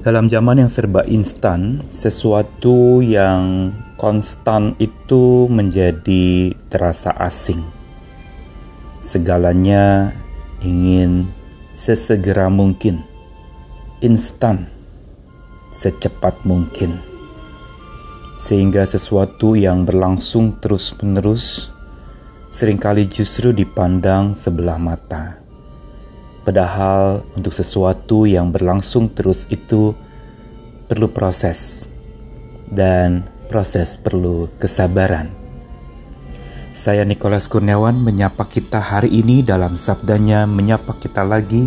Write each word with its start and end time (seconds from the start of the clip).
Dalam 0.00 0.32
zaman 0.32 0.64
yang 0.64 0.72
serba 0.72 1.04
instan, 1.04 1.84
sesuatu 1.92 3.04
yang 3.04 3.68
konstan 4.00 4.72
itu 4.80 5.44
menjadi 5.52 6.56
terasa 6.72 7.12
asing. 7.20 7.60
Segalanya 8.96 10.08
ingin 10.64 11.28
sesegera 11.76 12.48
mungkin, 12.48 13.04
instan, 14.00 14.72
secepat 15.68 16.48
mungkin, 16.48 16.96
sehingga 18.40 18.88
sesuatu 18.88 19.52
yang 19.52 19.84
berlangsung 19.84 20.64
terus-menerus 20.64 21.76
sering 22.48 22.80
kali 22.80 23.04
justru 23.04 23.52
dipandang 23.52 24.32
sebelah 24.32 24.80
mata. 24.80 25.39
Padahal 26.40 27.20
untuk 27.36 27.52
sesuatu 27.52 28.24
yang 28.24 28.48
berlangsung 28.48 29.12
terus 29.12 29.44
itu 29.52 29.92
perlu 30.88 31.12
proses 31.12 31.92
dan 32.70 33.28
proses 33.52 34.00
perlu 34.00 34.48
kesabaran. 34.56 35.28
Saya 36.70 37.02
Nikolas 37.02 37.50
Kurniawan 37.50 37.98
menyapa 37.98 38.46
kita 38.46 38.78
hari 38.78 39.10
ini 39.10 39.42
dalam 39.42 39.74
sabdanya 39.74 40.46
menyapa 40.46 40.96
kita 40.96 41.26
lagi 41.26 41.66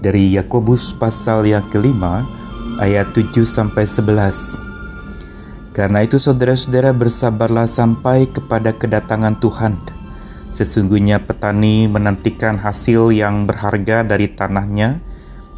dari 0.00 0.32
Yakobus 0.32 0.96
pasal 0.96 1.44
yang 1.44 1.68
kelima 1.68 2.24
ayat 2.80 3.12
7 3.12 3.44
sampai 3.44 3.84
11. 3.84 5.76
Karena 5.76 6.02
itu 6.02 6.16
saudara-saudara 6.16 6.96
bersabarlah 6.96 7.68
sampai 7.68 8.26
kepada 8.30 8.72
kedatangan 8.72 9.36
Tuhan 9.38 9.74
Sesungguhnya 10.54 11.18
petani 11.18 11.90
menantikan 11.90 12.62
hasil 12.62 13.10
yang 13.10 13.42
berharga 13.42 14.06
dari 14.06 14.30
tanahnya, 14.30 15.02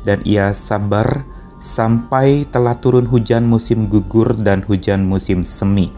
dan 0.08 0.24
ia 0.24 0.56
sabar 0.56 1.20
sampai 1.60 2.48
telah 2.48 2.80
turun 2.80 3.04
hujan 3.04 3.44
musim 3.44 3.92
gugur 3.92 4.32
dan 4.32 4.64
hujan 4.64 5.04
musim 5.04 5.44
semi. 5.44 5.92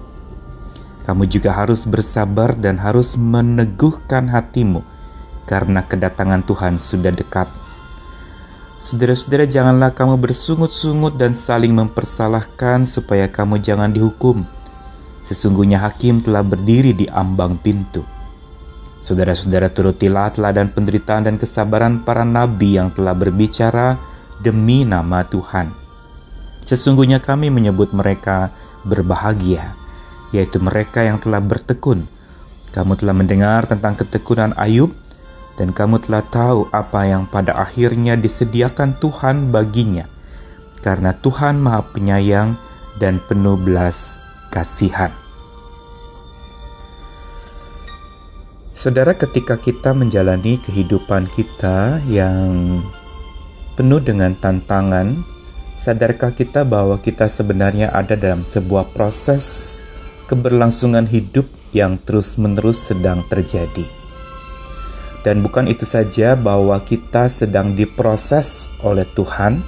Kamu 1.06 1.30
juga 1.30 1.54
harus 1.54 1.86
bersabar 1.86 2.58
dan 2.58 2.74
harus 2.74 3.14
meneguhkan 3.14 4.26
hatimu, 4.34 4.82
karena 5.46 5.86
kedatangan 5.86 6.42
Tuhan 6.42 6.74
sudah 6.82 7.14
dekat. 7.14 7.46
Saudara-saudara, 8.82 9.46
janganlah 9.46 9.94
kamu 9.94 10.18
bersungut-sungut 10.18 11.14
dan 11.14 11.38
saling 11.38 11.70
mempersalahkan, 11.70 12.82
supaya 12.82 13.30
kamu 13.30 13.62
jangan 13.62 13.94
dihukum. 13.94 14.42
Sesungguhnya 15.22 15.78
hakim 15.86 16.18
telah 16.18 16.42
berdiri 16.42 16.90
di 16.90 17.06
ambang 17.06 17.54
pintu. 17.62 18.17
Saudara-saudara 18.98 19.70
turutilah 19.70 20.34
teladan 20.34 20.74
penderitaan 20.74 21.30
dan 21.30 21.36
kesabaran 21.38 22.02
para 22.02 22.26
nabi 22.26 22.76
yang 22.76 22.90
telah 22.90 23.14
berbicara 23.14 23.94
demi 24.42 24.82
nama 24.82 25.22
Tuhan. 25.22 25.70
Sesungguhnya 26.66 27.22
kami 27.22 27.48
menyebut 27.48 27.94
mereka 27.94 28.50
berbahagia, 28.82 29.78
yaitu 30.34 30.58
mereka 30.60 31.06
yang 31.06 31.16
telah 31.22 31.40
bertekun. 31.40 32.10
Kamu 32.74 33.00
telah 33.00 33.16
mendengar 33.16 33.64
tentang 33.64 33.96
ketekunan 33.96 34.52
Ayub, 34.58 34.92
dan 35.56 35.72
kamu 35.72 35.98
telah 36.04 36.22
tahu 36.28 36.68
apa 36.70 37.08
yang 37.08 37.24
pada 37.26 37.56
akhirnya 37.56 38.14
disediakan 38.14 38.98
Tuhan 39.00 39.50
baginya, 39.50 40.04
karena 40.84 41.16
Tuhan 41.16 41.58
Maha 41.58 41.82
Penyayang 41.90 42.54
dan 43.00 43.18
penuh 43.24 43.56
belas 43.56 44.20
kasihan. 44.52 45.10
Saudara, 48.78 49.10
ketika 49.10 49.58
kita 49.58 49.90
menjalani 49.90 50.54
kehidupan 50.62 51.26
kita 51.34 51.98
yang 52.06 52.78
penuh 53.74 53.98
dengan 53.98 54.38
tantangan, 54.38 55.26
sadarkah 55.74 56.30
kita 56.30 56.62
bahwa 56.62 56.94
kita 57.02 57.26
sebenarnya 57.26 57.90
ada 57.90 58.14
dalam 58.14 58.46
sebuah 58.46 58.94
proses 58.94 59.82
keberlangsungan 60.30 61.10
hidup 61.10 61.50
yang 61.74 61.98
terus-menerus 62.06 62.94
sedang 62.94 63.26
terjadi? 63.26 63.82
Dan 65.26 65.42
bukan 65.42 65.66
itu 65.66 65.82
saja, 65.82 66.38
bahwa 66.38 66.78
kita 66.78 67.26
sedang 67.26 67.74
diproses 67.74 68.70
oleh 68.86 69.10
Tuhan 69.18 69.58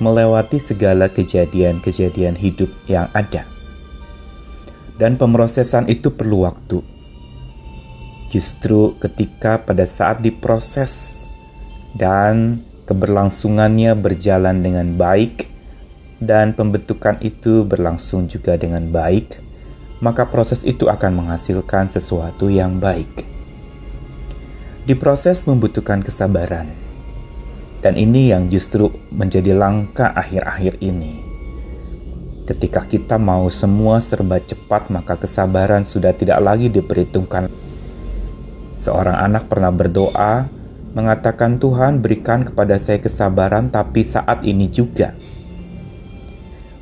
melewati 0.00 0.56
segala 0.56 1.12
kejadian-kejadian 1.12 2.32
hidup 2.40 2.72
yang 2.88 3.12
ada, 3.12 3.44
dan 4.96 5.20
pemrosesan 5.20 5.92
itu 5.92 6.08
perlu 6.08 6.48
waktu 6.48 6.95
Justru 8.26 8.98
ketika 8.98 9.62
pada 9.62 9.86
saat 9.86 10.18
diproses 10.18 11.24
dan 11.94 12.66
keberlangsungannya 12.86 13.94
berjalan 13.94 14.66
dengan 14.66 14.98
baik 14.98 15.46
dan 16.18 16.50
pembentukan 16.58 17.22
itu 17.22 17.62
berlangsung 17.62 18.26
juga 18.26 18.58
dengan 18.58 18.90
baik, 18.90 19.38
maka 20.02 20.26
proses 20.26 20.66
itu 20.66 20.90
akan 20.90 21.22
menghasilkan 21.22 21.86
sesuatu 21.86 22.50
yang 22.50 22.82
baik. 22.82 23.22
Diproses 24.86 25.46
membutuhkan 25.46 26.02
kesabaran. 26.02 26.70
Dan 27.82 27.94
ini 27.94 28.34
yang 28.34 28.50
justru 28.50 28.90
menjadi 29.14 29.54
langkah 29.54 30.10
akhir-akhir 30.10 30.82
ini. 30.82 31.22
Ketika 32.46 32.86
kita 32.86 33.18
mau 33.18 33.46
semua 33.50 33.98
serba 33.98 34.38
cepat, 34.38 34.90
maka 34.90 35.18
kesabaran 35.18 35.82
sudah 35.82 36.14
tidak 36.14 36.38
lagi 36.38 36.70
diperhitungkan 36.70 37.50
Seorang 38.76 39.16
anak 39.16 39.48
pernah 39.48 39.72
berdoa, 39.72 40.52
mengatakan, 40.92 41.56
"Tuhan, 41.56 42.04
berikan 42.04 42.44
kepada 42.44 42.76
saya 42.76 43.00
kesabaran, 43.00 43.72
tapi 43.72 44.04
saat 44.04 44.44
ini 44.44 44.68
juga." 44.68 45.16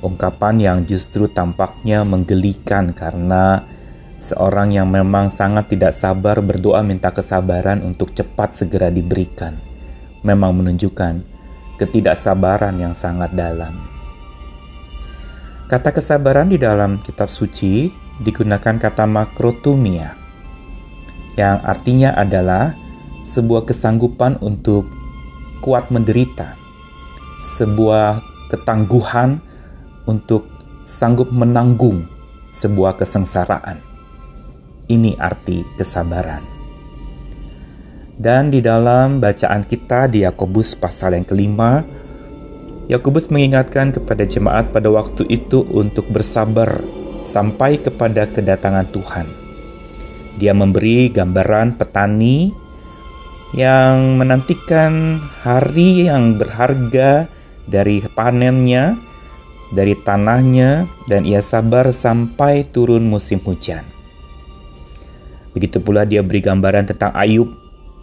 Ungkapan 0.03 0.59
yang 0.59 0.79
justru 0.83 1.31
tampaknya 1.31 2.03
menggelikan 2.03 2.91
karena 2.91 3.63
seorang 4.19 4.75
yang 4.75 4.91
memang 4.91 5.31
sangat 5.31 5.71
tidak 5.71 5.95
sabar 5.95 6.43
berdoa 6.43 6.83
minta 6.83 7.15
kesabaran 7.15 7.79
untuk 7.87 8.11
cepat 8.11 8.59
segera 8.59 8.91
diberikan. 8.91 9.55
Memang 10.27 10.51
menunjukkan 10.61 11.23
ketidaksabaran 11.79 12.75
yang 12.75 12.93
sangat 12.93 13.31
dalam. 13.39 13.87
Kata 15.71 15.95
kesabaran 15.95 16.51
di 16.51 16.59
dalam 16.59 16.99
kitab 16.99 17.31
suci 17.31 17.89
digunakan 18.19 18.77
kata 18.83 19.07
makrotumia 19.09 20.24
yang 21.35 21.59
artinya 21.67 22.15
adalah 22.15 22.75
sebuah 23.27 23.67
kesanggupan 23.67 24.39
untuk 24.39 24.87
kuat 25.65 25.91
menderita, 25.91 26.55
sebuah 27.43 28.23
ketangguhan 28.53 29.41
untuk 30.05 30.47
sanggup 30.85 31.33
menanggung 31.33 32.07
sebuah 32.55 33.01
kesengsaraan. 33.01 33.83
Ini 34.87 35.17
arti 35.17 35.65
kesabaran. 35.75 36.45
Dan 38.15 38.55
di 38.55 38.63
dalam 38.63 39.19
bacaan 39.19 39.67
kita 39.67 40.07
di 40.07 40.23
Yakobus 40.23 40.79
pasal 40.79 41.19
yang 41.19 41.27
kelima, 41.27 41.83
Yakobus 42.87 43.27
mengingatkan 43.33 43.91
kepada 43.91 44.23
jemaat 44.23 44.71
pada 44.71 44.87
waktu 44.93 45.27
itu 45.33 45.67
untuk 45.73 46.07
bersabar 46.13 46.85
sampai 47.25 47.81
kepada 47.81 48.29
kedatangan 48.29 48.87
Tuhan 48.93 49.44
dia 50.35 50.51
memberi 50.51 51.11
gambaran 51.15 51.79
petani 51.79 52.51
yang 53.55 54.19
menantikan 54.19 55.23
hari 55.47 56.11
yang 56.11 56.35
berharga 56.35 57.31
dari 57.71 58.03
panennya, 58.03 58.99
dari 59.71 59.95
tanahnya, 59.95 60.91
dan 61.07 61.23
ia 61.23 61.39
sabar 61.39 61.95
sampai 61.95 62.67
turun 62.67 63.07
musim 63.07 63.39
hujan. 63.47 63.87
Begitu 65.55 65.79
pula 65.79 66.03
dia 66.03 66.27
beri 66.27 66.43
gambaran 66.43 66.91
tentang 66.91 67.15
Ayub 67.15 67.47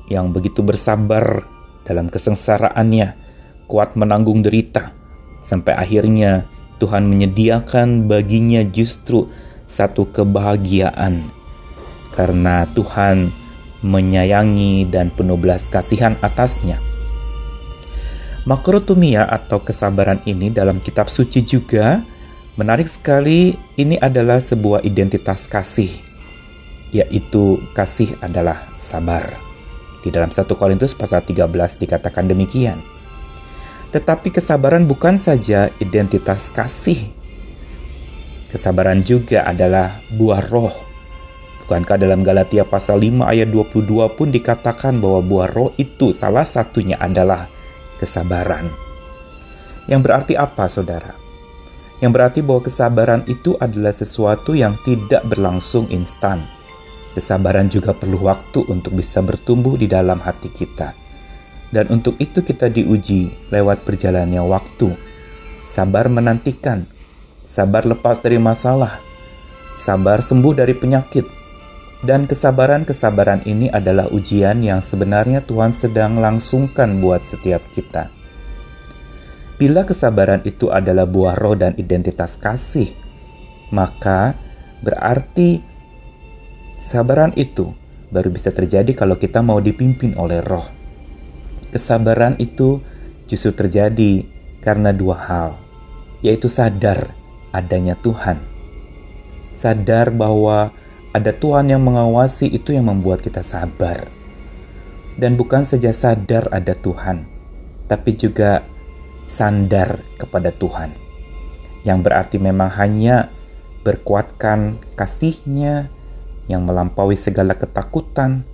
yang 0.07 0.31
begitu 0.31 0.63
bersabar 0.63 1.43
dalam 1.83 2.07
kesengsaraannya, 2.07 3.19
kuat 3.67 3.99
menanggung 3.99 4.39
derita, 4.39 4.95
sampai 5.43 5.75
akhirnya 5.75 6.47
Tuhan 6.79 7.11
menyediakan 7.11 8.07
baginya 8.07 8.63
justru 8.63 9.27
satu 9.67 10.07
kebahagiaan 10.15 11.40
karena 12.13 12.67
Tuhan 12.75 13.31
menyayangi 13.81 14.85
dan 14.87 15.09
penuh 15.09 15.35
belas 15.35 15.67
kasihan 15.67 16.15
atasnya. 16.21 16.77
Makrotumia 18.45 19.29
atau 19.29 19.61
kesabaran 19.61 20.21
ini 20.25 20.49
dalam 20.49 20.81
kitab 20.81 21.09
suci 21.13 21.45
juga 21.45 22.01
menarik 22.57 22.89
sekali 22.89 23.53
ini 23.77 24.01
adalah 24.01 24.41
sebuah 24.41 24.81
identitas 24.81 25.45
kasih 25.45 25.89
yaitu 26.91 27.61
kasih 27.71 28.19
adalah 28.19 28.67
sabar. 28.75 29.39
Di 30.01 30.09
dalam 30.09 30.33
1 30.33 30.43
Korintus 30.57 30.97
pasal 30.97 31.23
13 31.23 31.47
dikatakan 31.79 32.27
demikian. 32.27 32.81
Tetapi 33.93 34.33
kesabaran 34.33 34.89
bukan 34.89 35.15
saja 35.15 35.69
identitas 35.77 36.49
kasih. 36.49 37.13
Kesabaran 38.49 39.05
juga 39.05 39.47
adalah 39.47 40.01
buah 40.11 40.41
roh 40.49 40.90
Bukankah 41.71 42.03
dalam 42.03 42.19
Galatia 42.19 42.67
pasal 42.67 42.99
5 42.99 43.31
ayat 43.31 43.47
22 43.47 43.87
pun 44.19 44.27
dikatakan 44.27 44.99
bahwa 44.99 45.23
buah 45.23 45.47
roh 45.55 45.71
itu 45.79 46.11
salah 46.11 46.43
satunya 46.43 46.99
adalah 46.99 47.47
kesabaran. 47.95 48.67
Yang 49.87 50.01
berarti 50.03 50.33
apa, 50.35 50.67
saudara? 50.67 51.15
Yang 52.03 52.11
berarti 52.11 52.39
bahwa 52.43 52.67
kesabaran 52.67 53.23
itu 53.23 53.55
adalah 53.55 53.95
sesuatu 53.95 54.51
yang 54.51 54.75
tidak 54.83 55.23
berlangsung 55.23 55.87
instan. 55.95 56.43
Kesabaran 57.15 57.71
juga 57.71 57.95
perlu 57.95 58.19
waktu 58.19 58.67
untuk 58.67 58.99
bisa 58.99 59.23
bertumbuh 59.23 59.79
di 59.79 59.87
dalam 59.87 60.19
hati 60.19 60.51
kita. 60.51 60.91
Dan 61.71 61.87
untuk 61.87 62.19
itu 62.19 62.43
kita 62.43 62.67
diuji 62.67 63.47
lewat 63.47 63.87
berjalannya 63.87 64.43
waktu. 64.43 64.91
Sabar 65.63 66.11
menantikan, 66.11 66.83
sabar 67.47 67.87
lepas 67.87 68.19
dari 68.19 68.43
masalah, 68.43 68.99
sabar 69.79 70.19
sembuh 70.19 70.51
dari 70.51 70.75
penyakit. 70.75 71.39
Dan 72.01 72.25
kesabaran-kesabaran 72.25 73.45
ini 73.45 73.69
adalah 73.69 74.09
ujian 74.09 74.65
yang 74.65 74.81
sebenarnya 74.81 75.45
Tuhan 75.45 75.69
sedang 75.69 76.17
langsungkan 76.17 76.97
buat 76.97 77.21
setiap 77.21 77.61
kita. 77.77 78.09
Bila 79.61 79.85
kesabaran 79.85 80.41
itu 80.41 80.73
adalah 80.73 81.05
buah 81.05 81.37
roh 81.37 81.53
dan 81.53 81.77
identitas 81.77 82.41
kasih, 82.41 82.89
maka 83.69 84.33
berarti 84.81 85.61
sabaran 86.73 87.37
itu 87.37 87.69
baru 88.09 88.33
bisa 88.33 88.49
terjadi 88.49 88.97
kalau 88.97 89.21
kita 89.21 89.45
mau 89.45 89.61
dipimpin 89.61 90.17
oleh 90.17 90.41
roh. 90.41 90.65
Kesabaran 91.69 92.33
itu 92.41 92.81
justru 93.29 93.53
terjadi 93.53 94.25
karena 94.65 94.89
dua 94.89 95.21
hal, 95.21 95.49
yaitu 96.25 96.49
sadar 96.49 97.13
adanya 97.53 97.93
Tuhan. 98.01 98.41
Sadar 99.53 100.09
bahwa 100.09 100.73
ada 101.11 101.35
Tuhan 101.35 101.67
yang 101.67 101.83
mengawasi 101.83 102.47
itu 102.47 102.71
yang 102.71 102.87
membuat 102.87 103.19
kita 103.19 103.43
sabar. 103.43 104.07
Dan 105.19 105.35
bukan 105.35 105.67
saja 105.67 105.91
sadar 105.91 106.47
ada 106.55 106.71
Tuhan, 106.71 107.27
tapi 107.91 108.15
juga 108.15 108.63
sandar 109.27 109.99
kepada 110.15 110.55
Tuhan. 110.55 110.95
Yang 111.83 111.99
berarti 111.99 112.37
memang 112.39 112.71
hanya 112.79 113.27
berkuatkan 113.83 114.79
kasihnya 114.95 115.91
yang 116.47 116.63
melampaui 116.63 117.19
segala 117.19 117.59
ketakutan, 117.59 118.47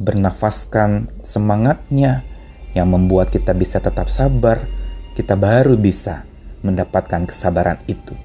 bernafaskan 0.00 1.12
semangatnya 1.20 2.24
yang 2.72 2.88
membuat 2.88 3.28
kita 3.28 3.52
bisa 3.52 3.84
tetap 3.84 4.08
sabar, 4.08 4.64
kita 5.12 5.36
baru 5.36 5.76
bisa 5.76 6.24
mendapatkan 6.64 7.28
kesabaran 7.28 7.84
itu. 7.84 8.16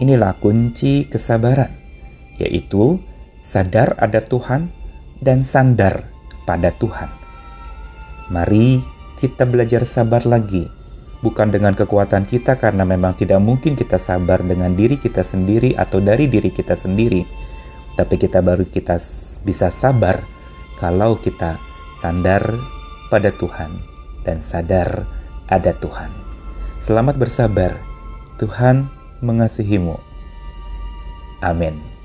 Inilah 0.00 0.36
kunci 0.40 1.04
kesabaran, 1.04 1.85
yaitu 2.40 3.00
sadar 3.40 3.94
ada 4.00 4.20
Tuhan 4.24 4.72
dan 5.22 5.46
sandar 5.46 6.10
pada 6.44 6.72
Tuhan. 6.76 7.08
Mari 8.28 8.82
kita 9.16 9.46
belajar 9.46 9.86
sabar 9.86 10.26
lagi 10.26 10.68
bukan 11.24 11.48
dengan 11.48 11.72
kekuatan 11.72 12.28
kita 12.28 12.60
karena 12.60 12.84
memang 12.84 13.16
tidak 13.16 13.40
mungkin 13.40 13.74
kita 13.74 13.96
sabar 13.96 14.42
dengan 14.44 14.76
diri 14.76 15.00
kita 15.00 15.24
sendiri 15.24 15.72
atau 15.74 16.02
dari 16.02 16.28
diri 16.28 16.52
kita 16.52 16.76
sendiri. 16.76 17.24
Tapi 17.96 18.14
kita 18.20 18.44
baru 18.44 18.68
kita 18.68 19.00
bisa 19.46 19.72
sabar 19.72 20.20
kalau 20.76 21.16
kita 21.16 21.56
sandar 21.96 22.44
pada 23.08 23.32
Tuhan 23.32 23.80
dan 24.26 24.44
sadar 24.44 25.08
ada 25.48 25.72
Tuhan. 25.72 26.12
Selamat 26.76 27.16
bersabar. 27.16 27.72
Tuhan 28.36 28.92
mengasihimu. 29.24 29.96
Amin. 31.40 31.95